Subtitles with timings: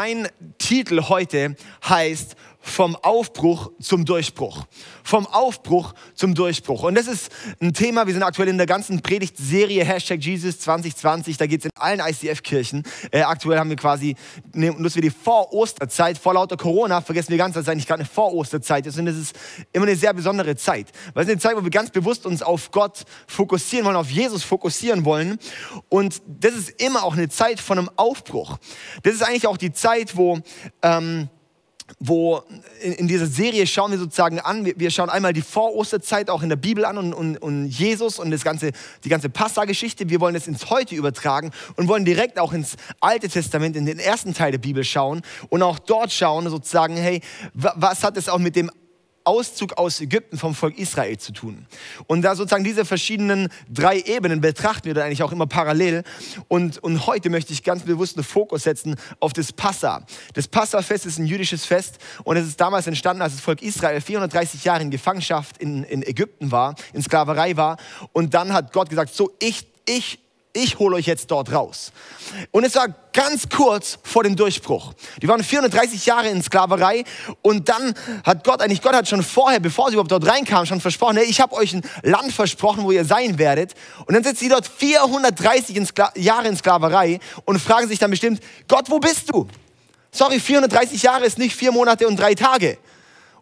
[0.00, 1.56] Mein Titel heute
[1.88, 2.36] heißt
[2.68, 4.64] vom Aufbruch zum Durchbruch.
[5.02, 6.82] Vom Aufbruch zum Durchbruch.
[6.82, 11.36] Und das ist ein Thema, wir sind aktuell in der ganzen Predigtserie Hashtag Jesus 2020,
[11.36, 12.84] da geht es in allen ICF-Kirchen.
[13.10, 14.16] Äh, aktuell haben wir quasi,
[14.52, 18.08] nutzen wir die Vor-Osterzeit, vor lauter Corona, vergessen wir ganz, dass es eigentlich gerade eine
[18.08, 18.98] Vor-Osterzeit ist.
[18.98, 19.36] Und es ist
[19.72, 20.88] immer eine sehr besondere Zeit.
[21.14, 24.10] Weil es ist eine Zeit, wo wir ganz bewusst uns auf Gott fokussieren wollen, auf
[24.10, 25.38] Jesus fokussieren wollen.
[25.88, 28.58] Und das ist immer auch eine Zeit von einem Aufbruch.
[29.02, 30.38] Das ist eigentlich auch die Zeit, wo...
[30.82, 31.28] Ähm,
[31.98, 32.42] wo
[32.82, 36.42] in, in, dieser Serie schauen wir sozusagen an, wir, wir schauen einmal die Vorosterzeit auch
[36.42, 38.72] in der Bibel an und, und, und Jesus und das ganze,
[39.04, 40.08] die ganze Passa-Geschichte.
[40.08, 43.98] Wir wollen es ins Heute übertragen und wollen direkt auch ins Alte Testament, in den
[43.98, 47.20] ersten Teil der Bibel schauen und auch dort schauen, sozusagen, hey,
[47.54, 48.70] was hat es auch mit dem
[49.28, 51.66] Auszug aus Ägypten vom Volk Israel zu tun.
[52.06, 56.02] Und da sozusagen diese verschiedenen drei Ebenen betrachten wir dann eigentlich auch immer parallel.
[56.48, 60.06] Und, und heute möchte ich ganz bewusst einen Fokus setzen auf das Passa.
[60.32, 64.00] Das Passafest ist ein jüdisches Fest und es ist damals entstanden, als das Volk Israel
[64.00, 67.76] 430 Jahre in Gefangenschaft in, in Ägypten war, in Sklaverei war.
[68.12, 70.18] Und dann hat Gott gesagt, so ich, ich
[70.58, 71.92] ich hole euch jetzt dort raus.
[72.50, 74.92] Und es war ganz kurz vor dem Durchbruch.
[75.22, 77.04] Die waren 430 Jahre in Sklaverei
[77.42, 80.80] und dann hat Gott, eigentlich Gott hat schon vorher, bevor sie überhaupt dort reinkamen, schon
[80.80, 83.74] versprochen, hey, ich habe euch ein Land versprochen, wo ihr sein werdet.
[84.06, 88.42] Und dann sitzen sie dort 430 in Jahre in Sklaverei und fragen sich dann bestimmt,
[88.66, 89.46] Gott, wo bist du?
[90.10, 92.78] Sorry, 430 Jahre ist nicht vier Monate und drei Tage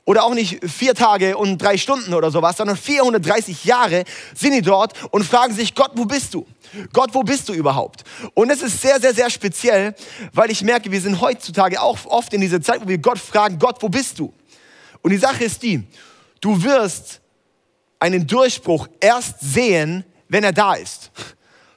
[0.07, 4.63] oder auch nicht vier Tage und drei Stunden oder sowas, sondern 430 Jahre sind die
[4.63, 6.47] dort und fragen sich, Gott, wo bist du?
[6.93, 8.05] Gott, wo bist du überhaupt?
[8.33, 9.95] Und es ist sehr, sehr, sehr speziell,
[10.33, 13.59] weil ich merke, wir sind heutzutage auch oft in dieser Zeit, wo wir Gott fragen,
[13.59, 14.33] Gott, wo bist du?
[15.03, 15.83] Und die Sache ist die,
[16.41, 17.21] du wirst
[17.99, 21.11] einen Durchbruch erst sehen, wenn er da ist.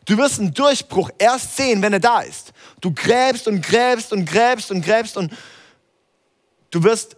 [0.05, 2.51] Du wirst einen Durchbruch erst sehen, wenn er da ist.
[2.79, 5.33] Du gräbst und gräbst und gräbst und gräbst und
[6.71, 7.15] du wirst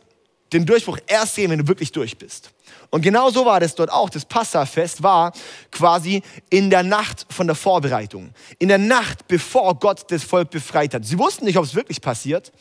[0.54, 2.52] den Durchbruch erst sehen, wenn du wirklich durch bist.
[2.90, 4.10] Und genau so war das dort auch.
[4.10, 5.32] Das Passafest war
[5.72, 8.32] quasi in der Nacht von der Vorbereitung.
[8.60, 11.06] In der Nacht, bevor Gott das Volk befreit hat.
[11.06, 12.52] Sie wussten nicht, ob es wirklich passiert.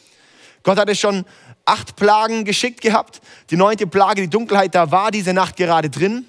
[0.62, 1.25] Gott hatte schon
[1.65, 3.21] acht Plagen geschickt gehabt.
[3.50, 6.27] Die neunte Plage, die Dunkelheit, da war diese Nacht gerade drin.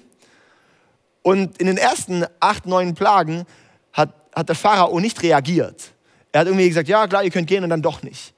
[1.22, 3.44] Und in den ersten acht, neun Plagen
[3.92, 5.92] hat, hat der Pharao nicht reagiert.
[6.32, 8.34] Er hat irgendwie gesagt, ja klar, ihr könnt gehen und dann doch nicht.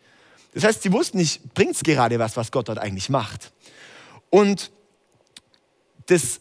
[0.54, 3.53] Das heißt, sie wussten nicht, bringt es gerade was, was Gott dort eigentlich macht.
[4.31, 4.70] Und
[6.06, 6.41] das,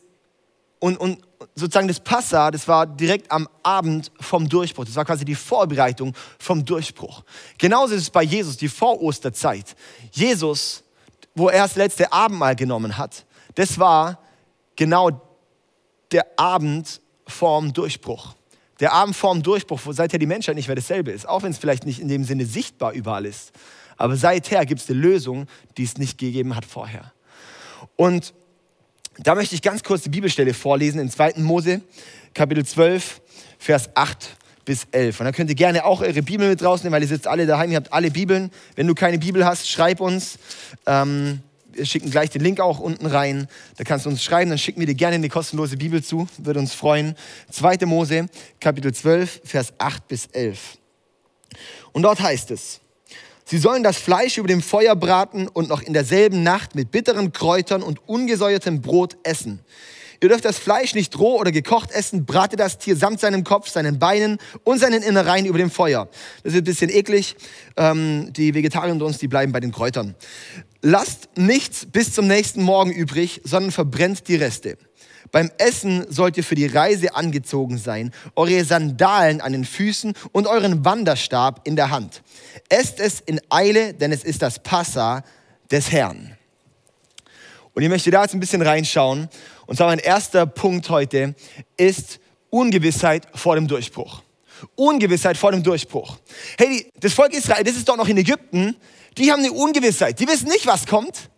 [0.80, 1.20] und, und
[1.56, 4.86] sozusagen das Passa, das war direkt am Abend vom Durchbruch.
[4.86, 7.24] Das war quasi die Vorbereitung vom Durchbruch.
[7.58, 9.76] Genauso ist es bei Jesus, die Vorosterzeit.
[10.12, 10.84] Jesus,
[11.34, 13.26] wo er das letzte Abendmahl genommen hat,
[13.56, 14.20] das war
[14.76, 15.22] genau
[16.12, 18.36] der Abend vorm Durchbruch.
[18.80, 21.58] Der Abend vorm Durchbruch, wo seither die Menschheit nicht mehr dasselbe ist, auch wenn es
[21.58, 23.52] vielleicht nicht in dem Sinne sichtbar überall ist.
[23.98, 27.12] Aber seither gibt es eine Lösung, die es nicht gegeben hat vorher.
[27.96, 28.34] Und
[29.20, 31.34] da möchte ich ganz kurz die Bibelstelle vorlesen in 2.
[31.38, 31.82] Mose,
[32.34, 33.22] Kapitel 12,
[33.60, 35.20] Vers 8 bis 11.
[35.20, 37.72] Und da könnt ihr gerne auch eure Bibel mit rausnehmen, weil ihr sitzt alle daheim,
[37.72, 38.50] ihr habt alle Bibeln.
[38.76, 40.40] Wenn du keine Bibel hast, schreib uns.
[40.86, 43.48] Ähm, wir schicken gleich den Link auch unten rein.
[43.78, 46.28] Da kannst du uns schreiben, dann schicken wir dir gerne eine kostenlose Bibel zu.
[46.38, 47.16] Würde uns freuen.
[47.52, 47.86] 2.
[47.86, 48.28] Mose,
[48.60, 50.78] Kapitel 12, Vers 8 bis 11.
[51.92, 52.80] Und dort heißt es,
[53.46, 57.34] Sie sollen das Fleisch über dem Feuer braten und noch in derselben Nacht mit bitteren
[57.34, 59.60] Kräutern und ungesäuertem Brot essen.
[60.24, 63.68] Ihr dürft das Fleisch nicht roh oder gekocht essen, brate das Tier samt seinem Kopf,
[63.68, 66.08] seinen Beinen und seinen Innereien über dem Feuer.
[66.44, 67.36] Das ist ein bisschen eklig.
[67.76, 70.16] Ähm, die Vegetarier unter uns, die bleiben bei den Kräutern.
[70.82, 74.78] Lasst nichts bis zum nächsten Morgen übrig, sondern verbrennt die Reste.
[75.32, 80.48] Beim Essen sollt ihr für die Reise angezogen sein, eure Sandalen an den Füßen und
[80.48, 82.22] euren Wanderstab in der Hand.
[82.70, 85.24] Esst es in Eile, denn es ist das Passa
[85.72, 86.38] des Herrn.
[87.74, 89.30] Und ich möchte da jetzt ein bisschen reinschauen.
[89.66, 91.34] Und zwar mein erster Punkt heute
[91.78, 92.20] ist
[92.50, 94.22] Ungewissheit vor dem Durchbruch.
[94.76, 96.18] Ungewissheit vor dem Durchbruch.
[96.58, 98.76] Hey, das Volk Israel, das ist doch noch in Ägypten,
[99.18, 100.20] die haben eine Ungewissheit.
[100.20, 101.30] Die wissen nicht, was kommt.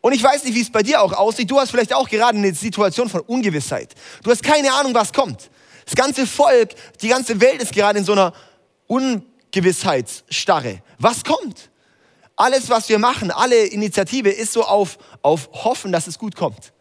[0.00, 1.50] Und ich weiß nicht, wie es bei dir auch aussieht.
[1.50, 3.94] Du hast vielleicht auch gerade eine Situation von Ungewissheit.
[4.22, 5.50] Du hast keine Ahnung, was kommt.
[5.84, 8.32] Das ganze Volk, die ganze Welt ist gerade in so einer
[8.86, 10.82] Ungewissheitsstarre.
[10.98, 11.70] Was kommt?
[12.36, 16.72] Alles, was wir machen, alle Initiative ist so auf, auf Hoffen, dass es gut kommt.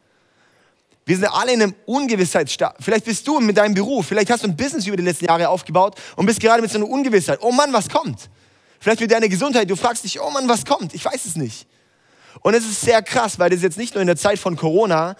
[1.05, 2.75] Wir sind alle in einem Ungewissheitsstarre.
[2.79, 5.49] Vielleicht bist du mit deinem Beruf, vielleicht hast du ein Business über die letzten Jahre
[5.49, 7.39] aufgebaut und bist gerade mit so einer Ungewissheit.
[7.41, 8.29] Oh Mann, was kommt?
[8.79, 10.93] Vielleicht mit deiner Gesundheit, du fragst dich, oh Mann, was kommt?
[10.93, 11.67] Ich weiß es nicht.
[12.39, 15.16] Und es ist sehr krass, weil das jetzt nicht nur in der Zeit von Corona,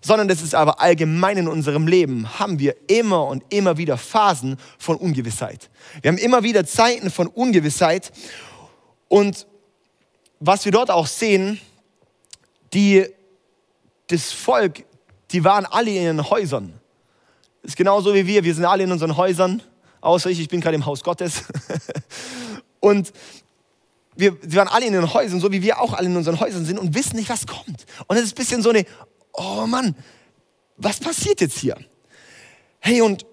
[0.00, 4.56] sondern das ist aber allgemein in unserem Leben, haben wir immer und immer wieder Phasen
[4.78, 5.70] von Ungewissheit.
[6.02, 8.12] Wir haben immer wieder Zeiten von Ungewissheit.
[9.08, 9.46] Und
[10.38, 11.60] was wir dort auch sehen,
[12.72, 13.06] die,
[14.08, 14.84] das Volk,
[15.32, 16.74] die waren alle in ihren Häusern.
[17.62, 19.62] Das ist genauso wie wir, wir sind alle in unseren Häusern,
[20.00, 21.42] außer ich, ich bin gerade im Haus Gottes.
[22.80, 23.12] und
[24.16, 26.64] wir, wir waren alle in den Häusern, so wie wir auch alle in unseren Häusern
[26.64, 27.86] sind und wissen nicht, was kommt.
[28.06, 28.84] Und es ist ein bisschen so eine,
[29.32, 29.94] oh Mann,
[30.76, 31.76] was passiert jetzt hier?
[32.80, 33.26] Hey, und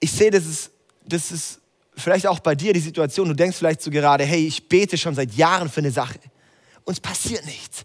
[0.00, 0.70] ich sehe, das ist,
[1.04, 1.60] das ist
[1.96, 5.14] vielleicht auch bei dir die Situation, du denkst vielleicht so gerade, hey, ich bete schon
[5.14, 6.18] seit Jahren für eine Sache
[6.84, 7.84] und es passiert nichts.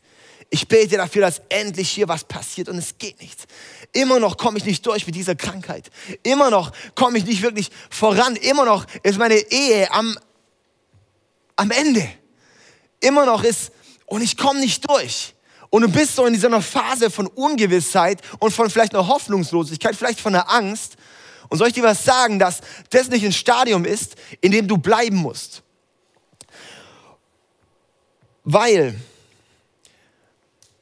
[0.53, 3.45] Ich bete dafür, dass endlich hier was passiert und es geht nichts.
[3.93, 5.89] Immer noch komme ich nicht durch mit dieser Krankheit.
[6.23, 8.35] Immer noch komme ich nicht wirklich voran.
[8.35, 10.17] Immer noch ist meine Ehe am,
[11.61, 12.07] am Ende.
[12.99, 13.71] Immer noch ist,
[14.07, 15.35] und ich komme nicht durch.
[15.69, 20.19] Und du bist so in dieser Phase von Ungewissheit und von vielleicht einer Hoffnungslosigkeit, vielleicht
[20.19, 20.97] von einer Angst.
[21.47, 24.77] Und soll ich dir was sagen, dass das nicht ein Stadium ist, in dem du
[24.77, 25.63] bleiben musst?
[28.43, 28.99] Weil,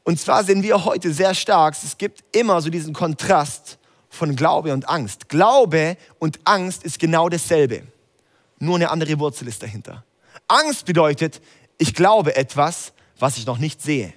[0.03, 3.77] und zwar sehen wir heute sehr stark, es gibt immer so diesen Kontrast
[4.09, 5.27] von Glaube und Angst.
[5.27, 7.83] Glaube und Angst ist genau dasselbe,
[8.59, 10.03] nur eine andere Wurzel ist dahinter.
[10.47, 11.41] Angst bedeutet,
[11.77, 14.13] ich glaube etwas, was ich noch nicht sehe.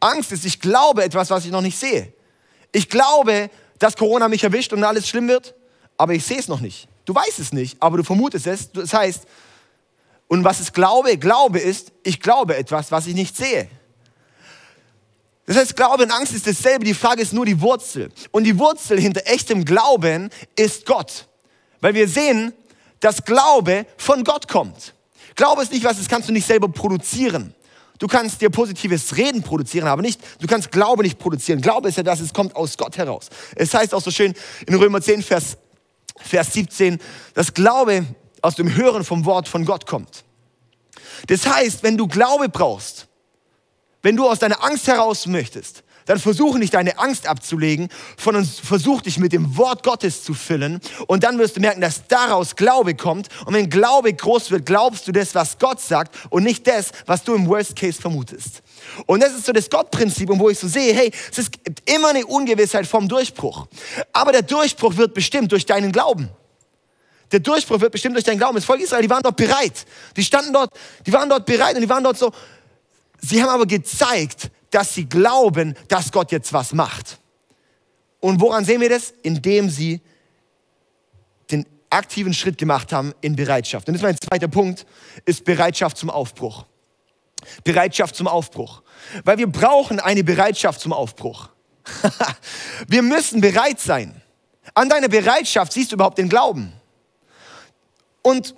[0.00, 2.12] Angst ist, ich glaube etwas, was ich noch nicht sehe.
[2.72, 5.54] Ich glaube, dass Corona mich erwischt und alles schlimm wird,
[5.96, 6.88] aber ich sehe es noch nicht.
[7.04, 8.72] Du weißt es nicht, aber du vermutest es.
[8.72, 9.24] Das heißt,
[10.28, 11.18] und was ist Glaube?
[11.18, 13.68] Glaube ist, ich glaube etwas, was ich nicht sehe.
[15.46, 16.84] Das heißt, Glaube und Angst ist dasselbe.
[16.84, 18.12] Die Frage ist nur die Wurzel.
[18.30, 21.26] Und die Wurzel hinter echtem Glauben ist Gott.
[21.80, 22.52] Weil wir sehen,
[23.00, 24.94] dass Glaube von Gott kommt.
[25.34, 27.54] Glaube ist nicht was, das kannst du nicht selber produzieren.
[27.98, 31.60] Du kannst dir positives Reden produzieren, aber nicht, du kannst Glaube nicht produzieren.
[31.60, 33.28] Glaube ist ja das, es kommt aus Gott heraus.
[33.56, 34.34] Es heißt auch so schön
[34.66, 35.58] in Römer 10, Vers,
[36.16, 36.98] Vers 17,
[37.34, 38.06] dass Glaube
[38.40, 40.24] aus dem Hören vom Wort von Gott kommt.
[41.26, 43.06] Das heißt, wenn du Glaube brauchst,
[44.02, 47.88] wenn du aus deiner Angst heraus möchtest, dann versuche nicht deine Angst abzulegen,
[48.20, 52.08] sondern versuch dich mit dem Wort Gottes zu füllen und dann wirst du merken, dass
[52.08, 56.42] daraus Glaube kommt und wenn Glaube groß wird, glaubst du das, was Gott sagt und
[56.42, 58.62] nicht das, was du im Worst Case vermutest.
[59.06, 61.52] Und das ist so das Gottprinzip, wo ich so sehe, hey, es ist
[61.84, 63.68] immer eine Ungewissheit vom Durchbruch.
[64.12, 66.28] Aber der Durchbruch wird bestimmt durch deinen Glauben.
[67.30, 68.56] Der Durchbruch wird bestimmt durch deinen Glauben.
[68.56, 69.86] Das Volk Israel, die waren dort bereit.
[70.16, 70.72] Die standen dort,
[71.06, 72.32] die waren dort bereit und die waren dort so.
[73.20, 77.18] Sie haben aber gezeigt, dass sie glauben, dass Gott jetzt was macht.
[78.20, 79.12] Und woran sehen wir das?
[79.22, 80.00] Indem sie
[81.50, 83.88] den aktiven Schritt gemacht haben in Bereitschaft.
[83.88, 84.86] Und das ist mein zweiter Punkt,
[85.24, 86.66] ist Bereitschaft zum Aufbruch.
[87.64, 88.82] Bereitschaft zum Aufbruch.
[89.24, 91.48] Weil wir brauchen eine Bereitschaft zum Aufbruch.
[92.88, 94.20] wir müssen bereit sein.
[94.74, 96.72] An deiner Bereitschaft siehst du überhaupt den Glauben.
[98.22, 98.54] Und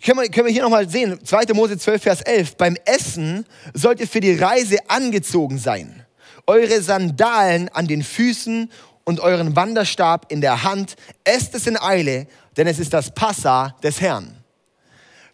[0.00, 1.52] können wir, können wir hier nochmal sehen, 2.
[1.54, 2.56] Mose 12, Vers 11.
[2.56, 6.06] Beim Essen sollt ihr für die Reise angezogen sein.
[6.46, 8.70] Eure Sandalen an den Füßen
[9.04, 10.96] und euren Wanderstab in der Hand.
[11.24, 14.36] Esst es in Eile, denn es ist das Passa des Herrn.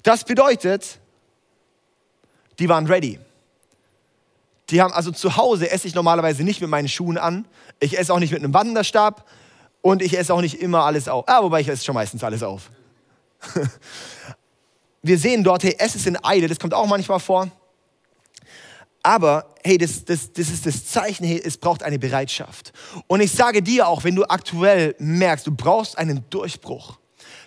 [0.02, 0.98] Das bedeutet,
[2.58, 3.18] die waren ready.
[4.70, 7.46] Die haben also zu Hause esse ich normalerweise nicht mit meinen Schuhen an.
[7.80, 9.26] Ich esse auch nicht mit einem Wanderstab
[9.82, 11.24] und ich esse auch nicht immer alles auf.
[11.26, 12.70] Ah, wobei ich esse schon meistens alles auf.
[15.02, 17.50] wir sehen dort, hey, es ist in Eile, das kommt auch manchmal vor.
[19.02, 22.72] Aber hey, das, das, das ist das Zeichen, hey, es braucht eine Bereitschaft.
[23.06, 26.98] Und ich sage dir auch, wenn du aktuell merkst, du brauchst einen Durchbruch,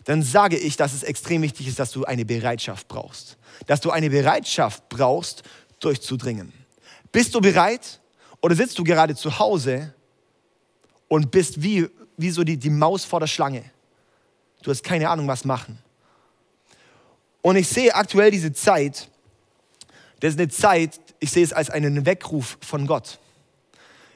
[0.06, 3.38] dann sage ich, dass es extrem wichtig ist, dass du eine Bereitschaft brauchst.
[3.68, 5.44] Dass du eine Bereitschaft brauchst,
[5.80, 6.54] durchzudringen.
[7.12, 8.00] Bist du bereit
[8.42, 9.94] oder sitzt du gerade zu Hause
[11.08, 13.64] und bist wie, wie so die, die Maus vor der Schlange?
[14.64, 15.78] Du hast keine Ahnung, was machen.
[17.42, 19.10] Und ich sehe aktuell diese Zeit,
[20.20, 23.20] das ist eine Zeit, ich sehe es als einen Weckruf von Gott.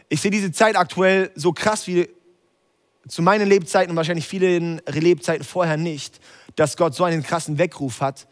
[0.10, 2.08] Ich sehe diese Zeit aktuell so krass wie
[3.08, 6.20] zu meinen Lebzeiten und wahrscheinlich vielen Lebzeiten vorher nicht,
[6.56, 8.28] dass Gott so einen krassen Weckruf hat.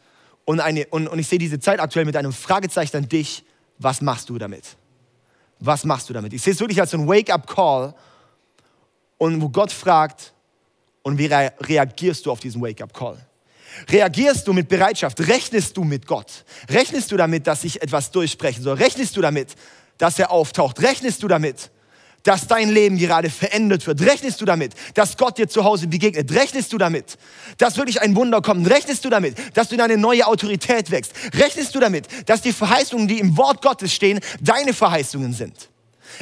[0.46, 3.44] Und, eine, und, und ich sehe diese Zeit aktuell mit einem Fragezeichen an dich.
[3.80, 4.78] Was machst du damit?
[5.60, 6.34] Was machst du damit?
[6.34, 7.96] Ich sehe es wirklich als so ein Wake-up-Call
[9.18, 10.34] und wo Gott fragt,
[11.04, 13.18] und wie reagierst du auf diesen Wake-up-Call?
[13.90, 15.20] Reagierst du mit Bereitschaft?
[15.28, 16.46] Rechnest du mit Gott?
[16.70, 18.78] Rechnest du damit, dass sich etwas durchsprechen soll?
[18.78, 19.56] Rechnest du damit,
[19.98, 20.82] dass er auftaucht?
[20.82, 21.72] Rechnest du damit,
[22.24, 24.02] dass dein Leben gerade verändert wird?
[24.02, 26.32] Rechnest du damit, dass Gott dir zu Hause begegnet?
[26.32, 27.18] Rechnest du damit,
[27.58, 28.70] dass wirklich ein Wunder kommt?
[28.70, 31.14] Rechnest du damit, dass du in eine neue Autorität wächst?
[31.34, 35.70] Rechnest du damit, dass die Verheißungen, die im Wort Gottes stehen, deine Verheißungen sind?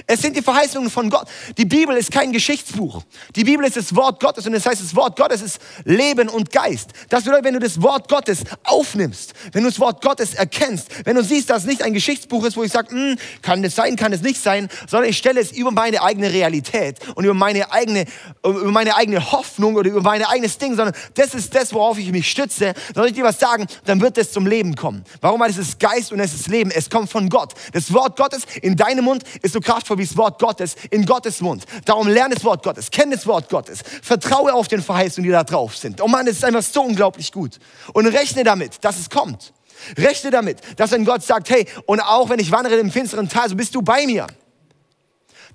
[0.08, 1.28] Es sind die Verheißungen von Gott.
[1.58, 3.04] Die Bibel ist kein Geschichtsbuch.
[3.36, 6.52] Die Bibel ist das Wort Gottes und das heißt, das Wort Gottes ist Leben und
[6.52, 6.92] Geist.
[7.10, 11.16] Das bedeutet, wenn du das Wort Gottes aufnimmst, wenn du das Wort Gottes erkennst, wenn
[11.16, 13.96] du siehst, dass es nicht ein Geschichtsbuch ist, wo ich sage, hm, kann es sein,
[13.96, 17.72] kann es nicht sein, sondern ich stelle es über meine eigene Realität und über meine
[17.72, 18.06] eigene,
[18.44, 22.12] über meine eigene Hoffnung oder über mein eigenes Ding, sondern das ist das, worauf ich
[22.12, 22.74] mich stütze.
[22.94, 25.04] Soll ich dir was sagen, dann wird es zum Leben kommen.
[25.22, 25.40] Warum?
[25.40, 26.72] Weil es ist Geist und es ist Leben.
[26.72, 27.54] Es kommt von Gott.
[27.74, 31.42] Das Wort Gottes in deinem Mund ist so kraftvoll wie das Wort Gottes in Gottes
[31.42, 31.66] Mund.
[31.86, 35.44] Darum lerne das Wort Gottes, kenne das Wort Gottes, vertraue auf den Verheißungen, die da
[35.44, 36.02] drauf sind.
[36.02, 37.60] Oh Mann, es ist einfach so unglaublich gut.
[37.94, 39.54] Und rechne damit, dass es kommt.
[39.98, 43.50] Rechne damit, dass wenn Gott sagt, hey, und auch wenn ich wandere im finsteren Tal,
[43.50, 44.28] so bist du bei mir.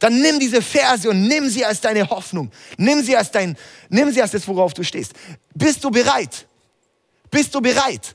[0.00, 2.50] Dann nimm diese Verse und nimm sie als deine Hoffnung.
[2.76, 3.56] Nimm sie als dein,
[3.88, 5.12] nimm sie als das, worauf du stehst.
[5.54, 6.46] Bist du bereit?
[7.30, 8.14] Bist du bereit?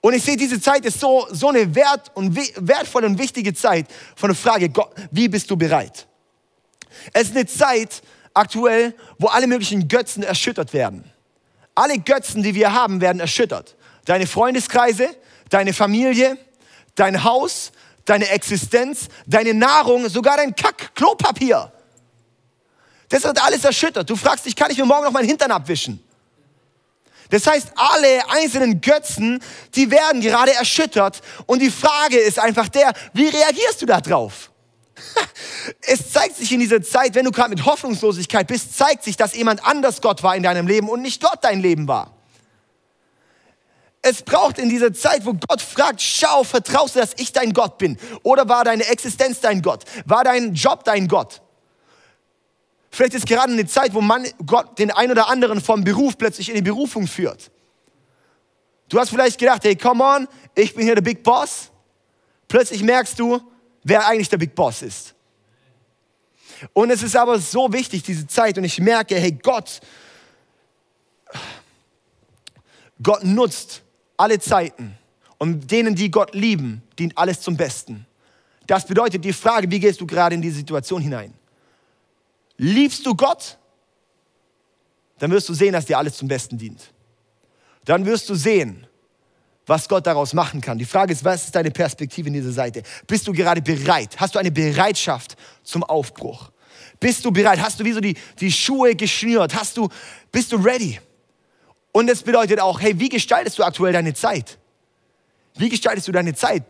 [0.00, 3.86] Und ich sehe, diese Zeit ist so, so eine wert und, wertvolle und wichtige Zeit
[4.16, 6.06] von der Frage, Gott, wie bist du bereit?
[7.12, 8.02] Es ist eine Zeit
[8.32, 11.04] aktuell, wo alle möglichen Götzen erschüttert werden.
[11.74, 13.76] Alle Götzen, die wir haben, werden erschüttert.
[14.06, 15.08] Deine Freundeskreise,
[15.50, 16.38] deine Familie,
[16.94, 17.72] dein Haus,
[18.06, 21.72] deine Existenz, deine Nahrung, sogar dein Kack-Klopapier.
[23.08, 24.08] Das wird alles erschüttert.
[24.08, 26.02] Du fragst dich, kann ich mir morgen noch meinen Hintern abwischen?
[27.30, 29.42] Das heißt, alle einzelnen Götzen,
[29.74, 31.22] die werden gerade erschüttert.
[31.46, 34.50] Und die Frage ist einfach der, wie reagierst du da drauf?
[35.82, 39.34] Es zeigt sich in dieser Zeit, wenn du gerade mit Hoffnungslosigkeit bist, zeigt sich, dass
[39.34, 42.14] jemand anders Gott war in deinem Leben und nicht Gott dein Leben war.
[44.02, 47.76] Es braucht in dieser Zeit, wo Gott fragt, schau, vertraust du, dass ich dein Gott
[47.76, 47.98] bin?
[48.22, 49.84] Oder war deine Existenz dein Gott?
[50.06, 51.42] War dein Job dein Gott?
[52.90, 56.48] Vielleicht ist gerade eine Zeit, wo man Gott den ein oder anderen vom Beruf plötzlich
[56.48, 57.50] in die Berufung führt.
[58.88, 61.70] Du hast vielleicht gedacht, hey, come on, ich bin hier der Big Boss.
[62.48, 63.40] Plötzlich merkst du,
[63.84, 65.14] wer eigentlich der Big Boss ist.
[66.72, 69.80] Und es ist aber so wichtig, diese Zeit, und ich merke, hey, Gott,
[73.02, 73.82] Gott nutzt
[74.16, 74.98] alle Zeiten
[75.38, 78.06] und denen, die Gott lieben, dient alles zum Besten.
[78.66, 81.32] Das bedeutet die Frage, wie gehst du gerade in diese Situation hinein?
[82.62, 83.56] Liebst du Gott?
[85.18, 86.92] Dann wirst du sehen, dass dir alles zum Besten dient.
[87.86, 88.86] Dann wirst du sehen,
[89.64, 90.76] was Gott daraus machen kann.
[90.76, 92.82] Die Frage ist, was ist deine Perspektive in dieser Seite?
[93.06, 94.20] Bist du gerade bereit?
[94.20, 96.52] Hast du eine Bereitschaft zum Aufbruch?
[96.98, 97.62] Bist du bereit?
[97.62, 99.54] Hast du wie so die, die Schuhe geschnürt?
[99.54, 99.88] Hast du,
[100.30, 101.00] bist du ready?
[101.92, 104.58] Und das bedeutet auch, hey, wie gestaltest du aktuell deine Zeit?
[105.54, 106.64] Wie gestaltest du deine Zeit?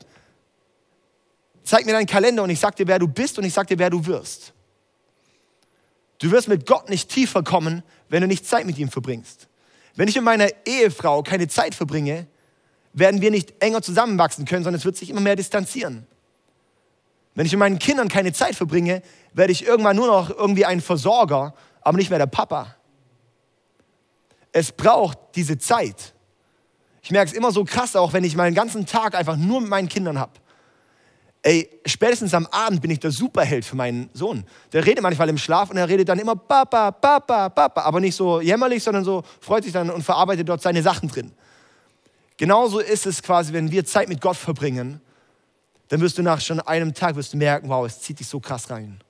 [1.65, 3.79] Zeig mir deinen Kalender und ich sag dir, wer du bist und ich sag dir,
[3.81, 4.55] wer du wirst.
[6.21, 9.49] Du wirst mit Gott nicht tiefer kommen, wenn du nicht Zeit mit ihm verbringst.
[9.97, 12.27] Wenn ich mit meiner Ehefrau keine Zeit verbringe,
[12.93, 16.07] werden wir nicht enger zusammenwachsen können, sondern es wird sich immer mehr distanzieren.
[17.35, 20.81] Wenn ich mit meinen Kindern keine Zeit verbringe, werde ich irgendwann nur noch irgendwie ein
[20.81, 22.77] Versorger, aber nicht mehr der Papa.
[24.53, 26.13] Es braucht diese Zeit.
[27.03, 29.71] Ich merke es immer so krass, auch wenn ich meinen ganzen Tag einfach nur mit
[29.71, 30.33] meinen Kindern habe.
[31.43, 34.45] Ey, spätestens am Abend bin ich der Superheld für meinen Sohn.
[34.73, 38.15] Der redet manchmal im Schlaf und er redet dann immer Papa, Papa, Papa, aber nicht
[38.15, 41.33] so jämmerlich, sondern so freut sich dann und verarbeitet dort seine Sachen drin.
[42.37, 45.01] Genauso ist es quasi, wenn wir Zeit mit Gott verbringen,
[45.89, 48.39] dann wirst du nach schon einem Tag wirst du merken, wow, es zieht dich so
[48.39, 49.01] krass rein.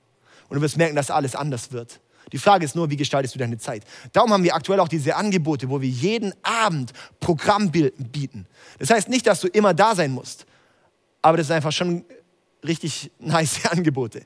[0.47, 1.99] Und du wirst merken, dass alles anders wird.
[2.31, 3.83] Die Frage ist nur, wie gestaltest du deine Zeit?
[4.13, 8.47] Darum haben wir aktuell auch diese Angebote, wo wir jeden Abend Programm bieten.
[8.79, 10.45] Das heißt nicht, dass du immer da sein musst,
[11.21, 12.05] aber das ist einfach schon
[12.63, 14.23] richtig nice Angebote.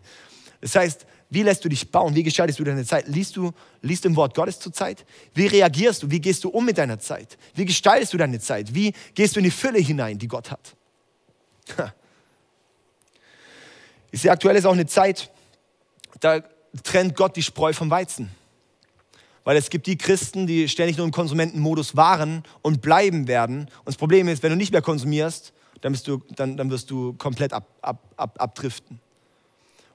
[0.62, 2.16] Das heißt, wie lässt du dich bauen?
[2.16, 3.08] Wie gestaltest du deine Zeit?
[3.08, 3.52] Liest du,
[3.82, 5.06] liest im Wort Gottes zur Zeit?
[5.34, 6.12] Wie reagierst du?
[6.12, 7.38] Wie gehst du um mit deiner Zeit?
[7.56, 8.74] Wie gestaltest du deine Zeit?
[8.74, 10.76] Wie gehst du in die Fülle hinein, die Gott hat?
[14.12, 15.30] Ich sehe, aktuell ist auch eine Zeit,
[16.22, 16.42] da
[16.84, 18.30] trennt Gott die Spreu vom Weizen.
[19.44, 23.62] Weil es gibt die Christen, die ständig nur im Konsumentenmodus waren und bleiben werden.
[23.80, 25.52] Und das Problem ist, wenn du nicht mehr konsumierst,
[25.82, 29.00] dann, bist du, dann, dann wirst du komplett ab, ab, ab, abdriften.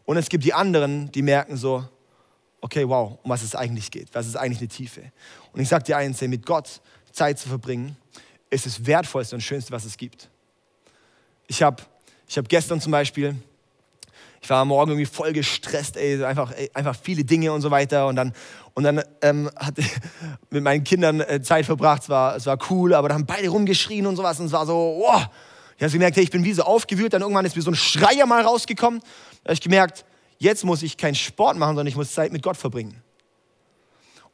[0.04, 1.84] Und es gibt die anderen, die merken so,
[2.60, 5.12] okay, wow, um was es eigentlich geht, was ist eigentlich eine Tiefe.
[5.52, 6.80] Und ich sage dir eins, mit Gott
[7.12, 7.96] Zeit zu verbringen,
[8.50, 10.28] ist das Wertvollste und Schönste, was es gibt.
[11.46, 11.82] Ich habe
[12.26, 13.36] ich hab gestern zum Beispiel
[14.42, 17.70] ich war am Morgen irgendwie voll gestresst, ey, einfach, ey, einfach viele Dinge und so
[17.70, 18.06] weiter.
[18.06, 18.32] Und dann,
[18.74, 19.90] und dann ähm, hatte ich
[20.50, 22.02] mit meinen Kindern äh, Zeit verbracht.
[22.02, 24.40] Es war, es war cool, aber da haben beide rumgeschrien und sowas.
[24.40, 25.26] Und es war so, wow.
[25.80, 27.14] Ich habe gemerkt, hey, ich bin wie so aufgewühlt.
[27.14, 29.00] Dann irgendwann ist mir so ein Schreier mal rausgekommen.
[29.00, 30.04] Da habe ich gemerkt,
[30.36, 33.02] jetzt muss ich keinen Sport machen, sondern ich muss Zeit mit Gott verbringen.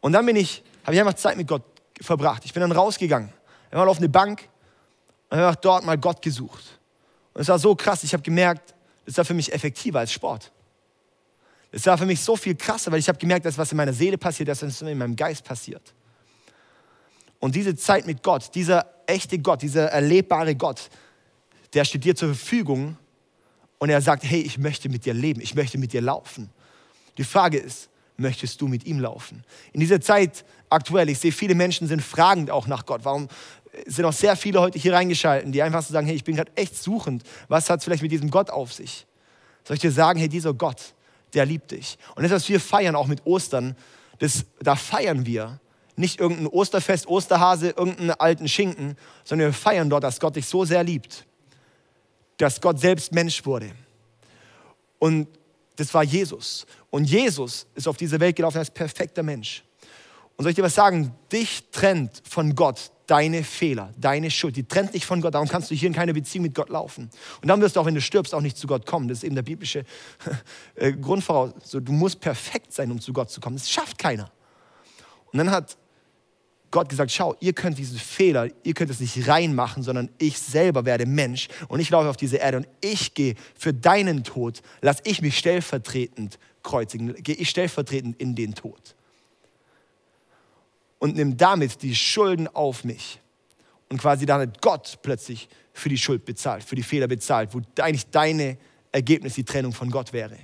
[0.00, 1.62] Und dann bin ich, habe ich einfach Zeit mit Gott
[2.00, 2.44] verbracht.
[2.44, 3.32] Ich bin dann rausgegangen,
[3.70, 4.48] einmal auf eine Bank
[5.30, 6.80] und habe dort mal Gott gesucht.
[7.32, 8.02] Und es war so krass.
[8.02, 8.74] Ich habe gemerkt,
[9.04, 10.50] ist da für mich effektiver als Sport.
[11.70, 13.92] Es war für mich so viel krasser, weil ich habe gemerkt, dass was in meiner
[13.92, 15.94] Seele passiert, dass was in meinem Geist passiert.
[17.38, 20.90] Und diese Zeit mit Gott, dieser echte Gott, dieser erlebbare Gott,
[21.76, 22.96] der steht dir zur Verfügung
[23.78, 26.50] und er sagt, hey, ich möchte mit dir leben, ich möchte mit dir laufen.
[27.18, 29.44] Die Frage ist, möchtest du mit ihm laufen?
[29.74, 33.04] In dieser Zeit aktuell, ich sehe viele Menschen sind fragend auch nach Gott.
[33.04, 33.28] Warum
[33.86, 36.50] sind auch sehr viele heute hier reingeschalten, die einfach so sagen, hey, ich bin gerade
[36.54, 37.24] echt suchend.
[37.48, 39.06] Was hat es vielleicht mit diesem Gott auf sich?
[39.64, 40.94] Soll ich dir sagen, hey, dieser Gott,
[41.34, 41.98] der liebt dich.
[42.14, 43.76] Und das, was wir feiern, auch mit Ostern,
[44.18, 45.60] das, da feiern wir
[45.96, 50.64] nicht irgendein Osterfest, Osterhase, irgendeinen alten Schinken, sondern wir feiern dort, dass Gott dich so
[50.64, 51.26] sehr liebt,
[52.36, 53.70] dass Gott selbst Mensch wurde.
[54.98, 55.28] Und
[55.76, 56.66] das war Jesus.
[56.90, 59.62] Und Jesus ist auf diese Welt gelaufen als perfekter Mensch.
[60.36, 61.14] Und soll ich dir was sagen?
[61.32, 64.56] Dich trennt von Gott deine Fehler, deine Schuld.
[64.56, 65.34] Die trennt dich von Gott.
[65.34, 67.10] Darum kannst du hier in keine Beziehung mit Gott laufen.
[67.40, 69.08] Und dann wirst du auch, wenn du stirbst, auch nicht zu Gott kommen.
[69.08, 69.84] Das ist eben der biblische
[70.74, 71.84] äh, Grundvoraussetzung.
[71.84, 73.56] Du musst perfekt sein, um zu Gott zu kommen.
[73.56, 74.30] Das schafft keiner.
[75.32, 75.76] Und dann hat
[76.70, 80.84] Gott gesagt, schau, ihr könnt diesen Fehler, ihr könnt es nicht reinmachen, sondern ich selber
[80.84, 84.98] werde Mensch und ich laufe auf diese Erde und ich gehe für deinen Tod, lass
[85.04, 88.96] ich mich stellvertretend kreuzigen, gehe ich stellvertretend in den Tod.
[90.98, 93.20] Und nimm damit die Schulden auf mich.
[93.88, 98.10] Und quasi damit Gott plötzlich für die Schuld bezahlt, für die Fehler bezahlt, wo eigentlich
[98.10, 98.56] deine
[98.90, 100.36] Ergebnis die Trennung von Gott wäre.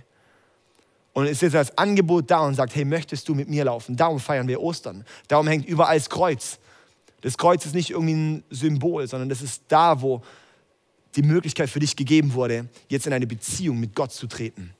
[1.12, 3.96] Und es ist als Angebot da und sagt, hey, möchtest du mit mir laufen?
[3.96, 5.04] Darum feiern wir Ostern.
[5.28, 6.58] Darum hängt überall das Kreuz.
[7.20, 10.22] Das Kreuz ist nicht irgendwie ein Symbol, sondern das ist da, wo
[11.14, 14.74] die Möglichkeit für dich gegeben wurde, jetzt in eine Beziehung mit Gott zu treten.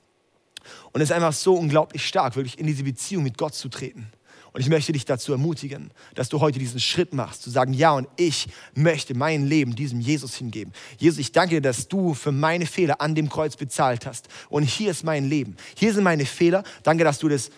[0.91, 4.07] Und es ist einfach so unglaublich stark, wirklich in diese Beziehung mit Gott zu treten.
[4.53, 7.91] Und ich möchte dich dazu ermutigen, dass du heute diesen Schritt machst, zu sagen, ja,
[7.91, 10.71] und ich möchte mein Leben diesem Jesus hingeben.
[10.97, 14.27] Jesus, ich danke dir, dass du für meine Fehler an dem Kreuz bezahlt hast.
[14.49, 15.55] Und hier ist mein Leben.
[15.75, 16.63] Hier sind meine Fehler.
[16.83, 17.49] Danke, dass du das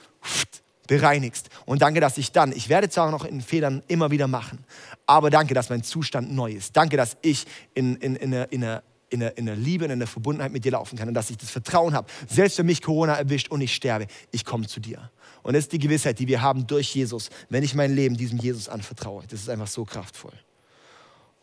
[0.88, 1.50] bereinigst.
[1.66, 4.64] Und danke, dass ich dann, ich werde zwar noch in Fehlern immer wieder machen,
[5.06, 6.78] aber danke, dass mein Zustand neu ist.
[6.78, 9.92] Danke, dass ich in, in, in, in, in einer in der, in der Liebe und
[9.92, 12.66] in der Verbundenheit mit dir laufen kann und dass ich das Vertrauen habe, selbst wenn
[12.66, 15.12] mich Corona erwischt und ich sterbe, ich komme zu dir.
[15.46, 18.40] Und das ist die Gewissheit, die wir haben durch Jesus, wenn ich mein Leben diesem
[18.40, 19.26] Jesus anvertraue.
[19.30, 20.34] Das ist einfach so kraftvoll.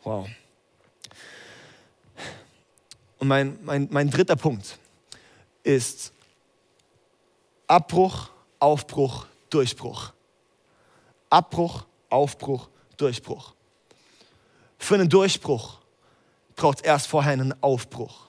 [0.03, 0.27] Wow.
[3.19, 4.77] Und mein, mein, mein dritter Punkt
[5.63, 6.11] ist
[7.65, 10.11] Abbruch, Aufbruch, Durchbruch.
[11.29, 13.53] Abbruch, Aufbruch, Durchbruch.
[14.79, 15.79] Für einen Durchbruch
[16.57, 18.27] braucht es erst vorher einen Aufbruch.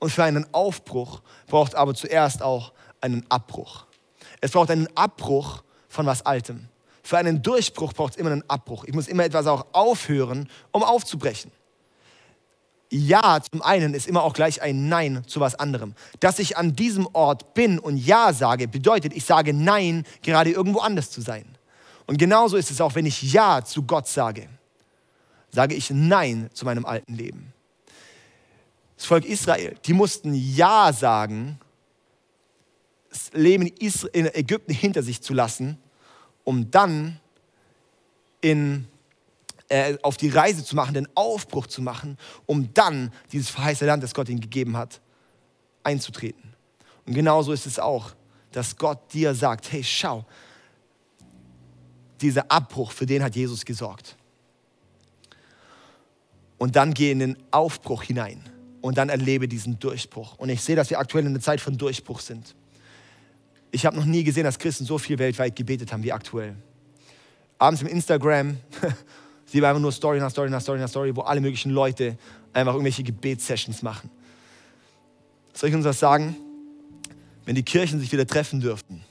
[0.00, 3.86] Und für einen Aufbruch braucht aber zuerst auch einen Abbruch.
[4.40, 6.68] Es braucht einen Abbruch von was Altem.
[7.02, 8.84] Für einen Durchbruch braucht es immer einen Abbruch.
[8.84, 11.50] Ich muss immer etwas auch aufhören, um aufzubrechen.
[12.90, 15.94] Ja zum einen ist immer auch gleich ein Nein zu was anderem.
[16.20, 20.80] Dass ich an diesem Ort bin und Ja sage, bedeutet, ich sage Nein, gerade irgendwo
[20.80, 21.44] anders zu sein.
[22.06, 24.48] Und genauso ist es auch, wenn ich Ja zu Gott sage,
[25.50, 27.52] sage ich Nein zu meinem alten Leben.
[28.96, 31.60] Das Volk Israel, die mussten Ja sagen,
[33.10, 35.78] das Leben in Ägypten hinter sich zu lassen,
[36.44, 37.20] um dann
[38.40, 38.86] in,
[39.68, 44.02] äh, auf die Reise zu machen, den Aufbruch zu machen, um dann dieses verheißene Land,
[44.02, 45.00] das Gott ihnen gegeben hat,
[45.82, 46.54] einzutreten.
[47.06, 48.14] Und genauso ist es auch,
[48.52, 50.24] dass Gott dir sagt, hey, schau,
[52.20, 54.16] dieser Abbruch, für den hat Jesus gesorgt.
[56.58, 58.42] Und dann geh in den Aufbruch hinein
[58.80, 60.36] und dann erlebe diesen Durchbruch.
[60.38, 62.54] Und ich sehe, dass wir aktuell in einer Zeit von Durchbruch sind.
[63.70, 66.56] Ich habe noch nie gesehen, dass Christen so viel weltweit gebetet haben wie aktuell.
[67.58, 68.56] Abends im Instagram
[69.46, 72.16] sieht man einfach nur Story nach Story nach Story nach Story, wo alle möglichen Leute
[72.52, 74.10] einfach irgendwelche Gebetssessions machen.
[75.52, 76.36] Soll ich uns was sagen?
[77.44, 79.02] Wenn die Kirchen sich wieder treffen dürften,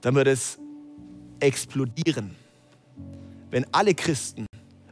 [0.00, 0.58] dann würde es
[1.40, 2.36] explodieren.
[3.50, 4.46] Wenn alle Christen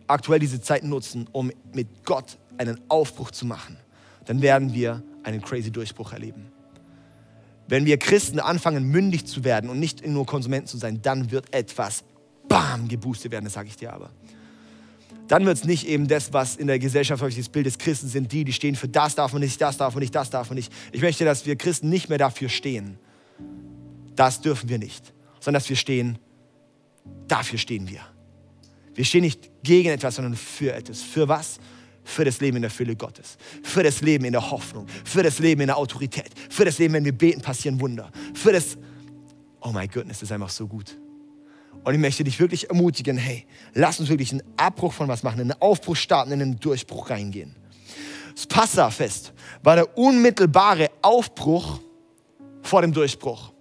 [0.07, 3.77] aktuell diese Zeit nutzen, um mit Gott einen Aufbruch zu machen,
[4.25, 6.56] dann werden wir einen crazy Durchbruch erleben.
[7.68, 11.52] Wenn wir Christen anfangen, mündig zu werden und nicht nur Konsumenten zu sein, dann wird
[11.52, 12.05] etwas
[12.48, 14.11] bam geboostet werden, das sage ich dir aber.
[15.29, 18.07] Dann wird es nicht eben das, was in der Gesellschaft häufig das Bild des Christen
[18.09, 20.50] sind, die, die stehen für das darf man nicht, das darf man nicht, das darf
[20.50, 20.72] man nicht.
[20.92, 22.98] Ich möchte, dass wir Christen nicht mehr dafür stehen.
[24.14, 26.18] Das dürfen wir nicht, sondern dass wir stehen,
[27.26, 28.00] dafür stehen wir.
[28.94, 31.02] Wir stehen nicht gegen etwas, sondern für etwas.
[31.02, 31.59] Für was?
[32.07, 35.40] Für das Leben in der Fülle Gottes, für das Leben in der Hoffnung, für das
[35.40, 38.79] Leben in der Autorität, für das Leben, wenn wir beten, passieren Wunder, für das,
[39.61, 40.97] oh mein Gott, das ist einfach so gut.
[41.83, 45.40] Und ich möchte dich wirklich ermutigen, hey, lass uns wirklich einen Abbruch von was machen,
[45.40, 47.57] einen Aufbruch starten, in einen Durchbruch reingehen.
[48.35, 51.81] Das Passafest war der unmittelbare Aufbruch
[52.62, 53.53] vor dem Durchbruch.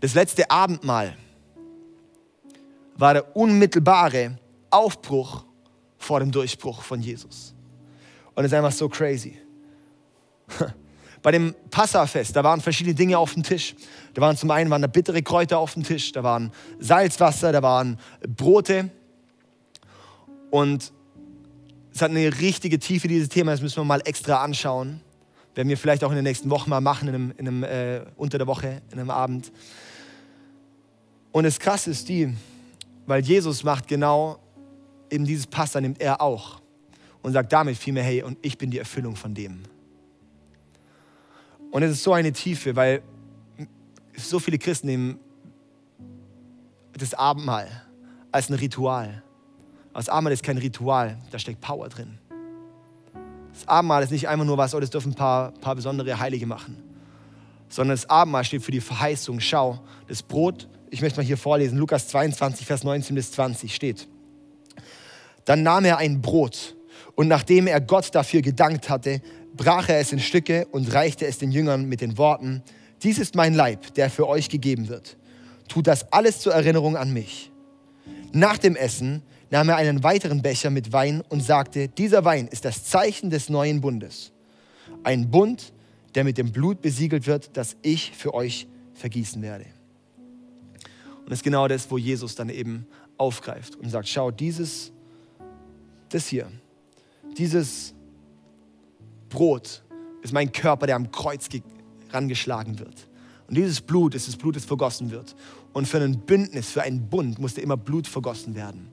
[0.00, 1.16] Das letzte Abendmahl
[2.96, 4.38] war der unmittelbare
[4.70, 5.44] Aufbruch
[6.02, 7.54] vor dem Durchbruch von Jesus.
[8.34, 9.38] Und es ist einfach so crazy.
[11.22, 13.76] Bei dem Passafest, da waren verschiedene Dinge auf dem Tisch.
[14.14, 17.62] Da waren zum einen waren da bittere Kräuter auf dem Tisch, da waren Salzwasser, da
[17.62, 17.98] waren
[18.36, 18.90] Brote.
[20.50, 20.92] Und
[21.94, 25.00] es hat eine richtige Tiefe, dieses Thema, das müssen wir mal extra anschauen.
[25.54, 28.00] Werden wir vielleicht auch in den nächsten Wochen mal machen, in einem, in einem äh,
[28.16, 29.52] unter der Woche, in einem Abend.
[31.30, 32.34] Und das Krasse ist die,
[33.06, 34.41] weil Jesus macht genau
[35.12, 36.60] eben dieses Pasta, nimmt er auch
[37.22, 39.62] und sagt damit vielmehr, hey, und ich bin die Erfüllung von dem.
[41.70, 43.02] Und es ist so eine Tiefe, weil
[44.16, 45.18] so viele Christen nehmen
[46.92, 47.68] das Abendmahl
[48.30, 49.22] als ein Ritual.
[49.90, 52.18] Aber das Abendmahl ist kein Ritual, da steckt Power drin.
[53.52, 56.46] Das Abendmahl ist nicht einfach nur was, oh, das dürfen ein paar, paar besondere Heilige
[56.46, 56.82] machen,
[57.68, 59.40] sondern das Abendmahl steht für die Verheißung.
[59.40, 64.08] Schau, das Brot, ich möchte mal hier vorlesen, Lukas 22, Vers 19 bis 20 steht.
[65.44, 66.76] Dann nahm er ein Brot
[67.14, 69.20] und nachdem er Gott dafür gedankt hatte,
[69.56, 72.62] brach er es in Stücke und reichte es den Jüngern mit den Worten,
[73.02, 75.16] dies ist mein Leib, der für euch gegeben wird.
[75.68, 77.50] Tut das alles zur Erinnerung an mich.
[78.32, 82.64] Nach dem Essen nahm er einen weiteren Becher mit Wein und sagte, dieser Wein ist
[82.64, 84.32] das Zeichen des neuen Bundes.
[85.04, 85.72] Ein Bund,
[86.14, 89.66] der mit dem Blut besiegelt wird, das ich für euch vergießen werde.
[91.20, 92.86] Und das ist genau das, wo Jesus dann eben
[93.18, 94.91] aufgreift und sagt, schau, dieses
[96.14, 96.50] das hier,
[97.36, 97.94] dieses
[99.28, 99.82] Brot
[100.22, 101.48] ist mein Körper, der am Kreuz
[102.10, 103.08] rangeschlagen wird.
[103.48, 105.34] Und dieses Blut ist das Blut, das vergossen wird.
[105.72, 108.88] Und für ein Bündnis, für einen Bund musste immer Blut vergossen werden.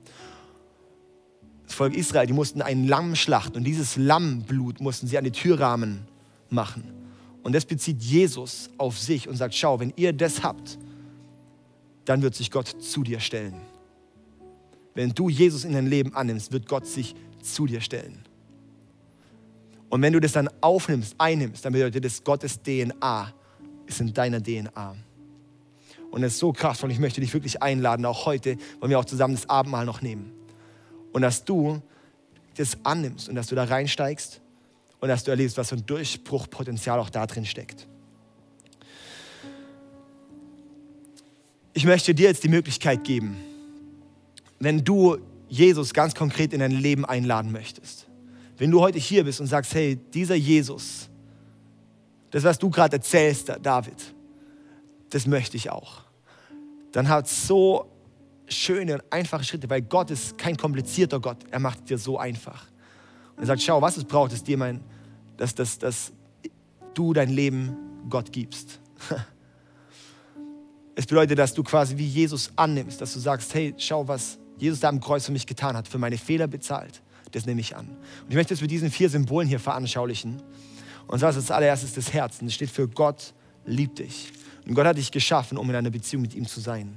[1.66, 5.30] Das Volk Israel, die mussten ein Lamm schlachten und dieses Lammblut mussten sie an die
[5.30, 6.00] Türrahmen
[6.48, 6.82] machen.
[7.42, 10.78] Und das bezieht Jesus auf sich und sagt, schau, wenn ihr das habt,
[12.04, 13.54] dann wird sich Gott zu dir stellen.
[14.94, 18.22] Wenn du Jesus in dein Leben annimmst, wird Gott sich zu dir stellen.
[19.88, 23.32] Und wenn du das dann aufnimmst, einnimmst, dann bedeutet das Gottes DNA
[23.86, 24.96] ist in deiner DNA.
[26.10, 26.90] Und es ist so kraftvoll.
[26.90, 30.32] Ich möchte dich wirklich einladen, auch heute, wollen wir auch zusammen das Abendmahl noch nehmen.
[31.12, 31.82] Und dass du
[32.56, 34.40] das annimmst und dass du da reinsteigst
[35.00, 37.86] und dass du erlebst, was für ein Durchbruchpotenzial auch da drin steckt.
[41.72, 43.36] Ich möchte dir jetzt die Möglichkeit geben,
[44.60, 45.18] wenn du
[45.48, 48.06] Jesus ganz konkret in dein Leben einladen möchtest,
[48.58, 51.08] wenn du heute hier bist und sagst, hey, dieser Jesus,
[52.30, 54.14] das, was du gerade erzählst, David,
[55.08, 56.02] das möchte ich auch,
[56.92, 57.90] dann hat so
[58.48, 62.18] schöne und einfache Schritte, weil Gott ist kein komplizierter Gott, er macht es dir so
[62.18, 62.66] einfach.
[63.36, 64.80] Und er sagt, schau, was es braucht, ist dir mein,
[65.36, 66.12] dass, dass, dass
[66.94, 67.74] du dein Leben
[68.08, 68.78] Gott gibst.
[70.96, 74.80] Es bedeutet, dass du quasi wie Jesus annimmst, dass du sagst, hey, schau, was Jesus
[74.80, 77.02] da am Kreuz für mich getan hat, für meine Fehler bezahlt.
[77.32, 77.86] Das nehme ich an.
[77.86, 80.42] Und ich möchte es mit diesen vier Symbolen hier veranschaulichen.
[81.06, 82.38] Und zwar ist das allererstes das Herz.
[82.40, 83.34] Das steht für Gott
[83.66, 84.32] liebt dich.
[84.66, 86.96] Und Gott hat dich geschaffen, um in einer Beziehung mit ihm zu sein.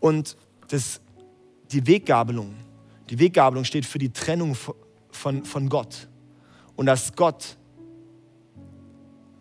[0.00, 0.36] Und
[0.68, 1.00] das,
[1.70, 2.54] die Weggabelung,
[3.10, 4.56] die Weggabelung steht für die Trennung
[5.10, 6.08] von, von Gott.
[6.76, 7.56] Und dass Gott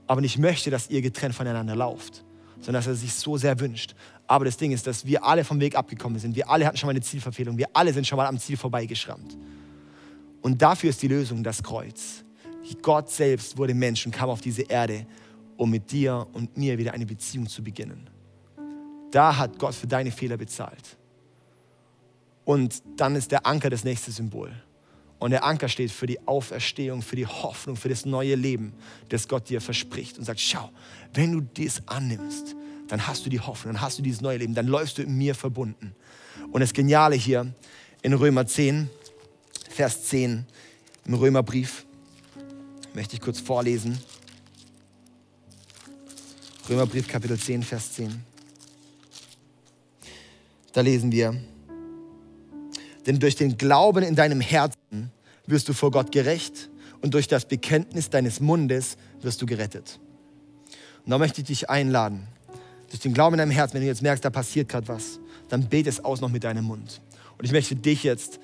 [0.07, 2.25] aber nicht möchte, dass ihr getrennt voneinander lauft,
[2.57, 3.95] sondern dass er sich so sehr wünscht,
[4.31, 6.37] aber das Ding ist, dass wir alle vom Weg abgekommen sind.
[6.37, 7.57] Wir alle hatten schon mal eine Zielverfehlung.
[7.57, 9.37] Wir alle sind schon mal am Ziel vorbeigeschrammt.
[10.41, 12.23] Und dafür ist die Lösung das Kreuz.
[12.81, 15.05] Gott selbst wurde Mensch und kam auf diese Erde,
[15.57, 18.09] um mit dir und mir wieder eine Beziehung zu beginnen.
[19.11, 20.95] Da hat Gott für deine Fehler bezahlt.
[22.45, 24.53] Und dann ist der Anker das nächste Symbol.
[25.19, 28.71] Und der Anker steht für die Auferstehung, für die Hoffnung, für das neue Leben,
[29.09, 30.17] das Gott dir verspricht.
[30.17, 30.69] Und sagt, schau,
[31.13, 32.55] wenn du dies annimmst,
[32.91, 35.17] dann hast du die Hoffnung, dann hast du dieses neue Leben, dann läufst du in
[35.17, 35.95] mir verbunden.
[36.51, 37.53] Und das Geniale hier
[38.01, 38.89] in Römer 10,
[39.69, 40.45] Vers 10
[41.05, 41.85] im Römerbrief,
[42.93, 43.97] möchte ich kurz vorlesen.
[46.67, 48.25] Römerbrief Kapitel 10, Vers 10.
[50.73, 51.41] Da lesen wir,
[53.05, 55.13] denn durch den Glauben in deinem Herzen
[55.47, 56.69] wirst du vor Gott gerecht
[57.01, 59.97] und durch das Bekenntnis deines Mundes wirst du gerettet.
[61.05, 62.27] Und da möchte ich dich einladen,
[62.91, 65.67] durch den Glauben in deinem Herzen, wenn du jetzt merkst, da passiert gerade was, dann
[65.67, 67.01] bete es aus noch mit deinem Mund.
[67.37, 68.39] Und ich möchte dich jetzt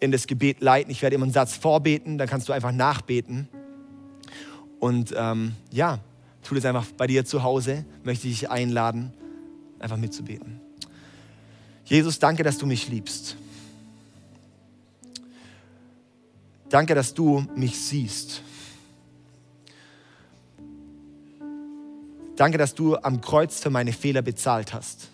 [0.00, 0.90] in das Gebet leiten.
[0.90, 3.48] Ich werde immer einen Satz vorbeten, dann kannst du einfach nachbeten.
[4.80, 6.00] Und ähm, ja,
[6.42, 7.84] tu das einfach bei dir zu Hause.
[8.02, 9.12] Möchte ich dich einladen,
[9.78, 10.60] einfach mitzubeten.
[11.84, 13.36] Jesus, danke, dass du mich liebst.
[16.68, 18.42] Danke, dass du mich siehst.
[22.42, 25.10] Danke, dass du am Kreuz für meine Fehler bezahlt hast.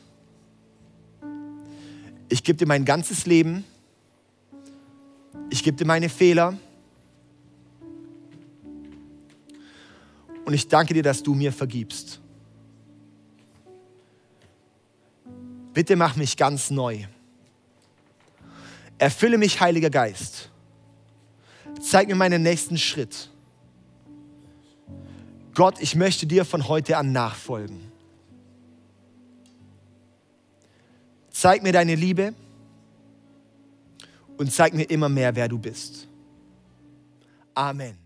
[2.30, 3.66] Ich gebe dir mein ganzes Leben.
[5.50, 6.56] Ich gebe dir meine Fehler.
[10.46, 12.18] Und ich danke dir, dass du mir vergibst.
[15.74, 17.04] Bitte mach mich ganz neu.
[18.96, 20.48] Erfülle mich, Heiliger Geist.
[21.82, 23.28] Zeig mir meinen nächsten Schritt.
[25.58, 27.90] Gott, ich möchte dir von heute an nachfolgen.
[31.32, 32.32] Zeig mir deine Liebe
[34.36, 36.06] und zeig mir immer mehr, wer du bist.
[37.54, 37.98] Amen.